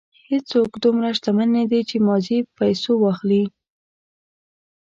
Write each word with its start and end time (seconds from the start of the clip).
هېڅوک 0.29 0.69
دومره 0.83 1.07
شتمن 1.17 1.49
نه 1.57 1.63
دی 1.71 1.81
چې 1.89 1.95
ماضي 2.07 2.37
په 2.45 2.51
پیسو 2.59 2.91
واخلي. 2.99 3.43